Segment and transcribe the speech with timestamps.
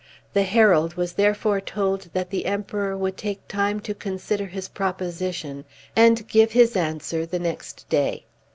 [0.33, 5.63] The herald was therefore told that the Emperor would take time to consider his proposition,
[5.95, 8.25] and give his answer the next day.